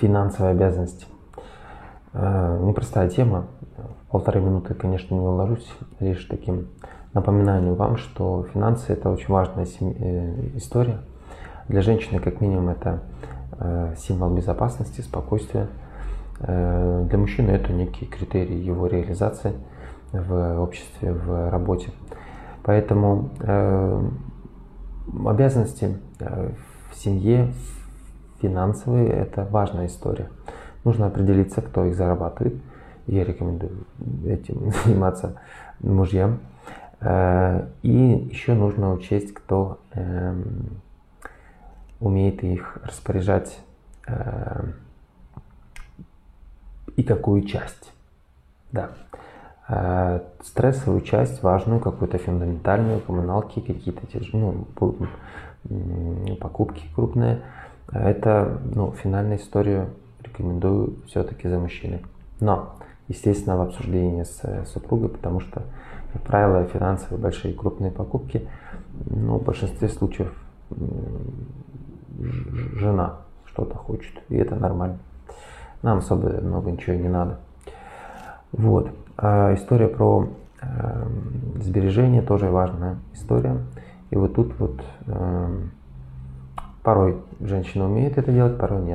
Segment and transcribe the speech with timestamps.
[0.00, 1.06] финансовые обязанности.
[2.14, 3.46] Э, непростая тема.
[4.06, 5.68] В полторы минуты, конечно, не уложусь.
[5.98, 6.68] Лишь таким
[7.12, 11.00] напоминанием вам, что финансы это очень важная э, история.
[11.68, 13.02] Для женщины, как минимум, это
[13.58, 15.68] э, символ безопасности, спокойствия.
[16.40, 19.52] Для мужчины это некий критерий его реализации
[20.12, 21.92] в обществе, в работе.
[22.64, 23.30] Поэтому
[25.24, 27.54] обязанности в семье,
[28.40, 30.28] финансовые– это важная история.
[30.84, 32.56] Нужно определиться, кто их зарабатывает.
[33.06, 33.86] Я рекомендую
[34.26, 35.40] этим заниматься
[35.80, 36.40] мужьям.
[37.00, 40.80] Э, и еще нужно учесть, кто эм,
[42.00, 43.58] умеет их распоряжать
[44.06, 44.64] э,
[46.96, 47.92] и какую часть.
[48.72, 48.90] Да.
[49.68, 54.66] Э, стрессовую часть, важную, какую-то фундаментальную, коммуналки, какие-то ну,
[56.38, 57.40] покупки крупные–
[57.92, 59.90] это, ну, финальную историю
[60.22, 62.04] рекомендую все-таки за мужчиной.
[62.40, 62.76] Но,
[63.08, 65.62] естественно, в обсуждении с э, супругой, потому что,
[66.12, 68.48] как правило, финансовые большие крупные покупки,
[69.06, 70.32] ну, в большинстве случаев
[72.74, 74.98] жена что-то хочет, и это нормально.
[75.82, 77.40] Нам особо много ничего не надо.
[78.52, 78.90] Вот.
[79.16, 80.28] А история про
[80.60, 81.06] э,
[81.60, 83.58] сбережения тоже важная история.
[84.10, 85.60] И вот тут вот э,
[86.84, 88.92] Порой женщина умеет это делать, порой нет.